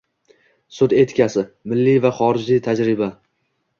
Sud 0.77 0.95
etikasi: 1.01 1.43
milliy 1.73 1.99
va 2.07 2.13
xorijiy 2.21 2.63
tajribang 2.69 3.15